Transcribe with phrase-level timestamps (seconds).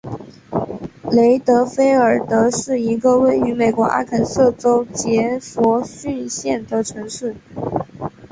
[1.11, 7.35] 雷德菲尔德是一个位于美国阿肯色州杰佛逊县的城市。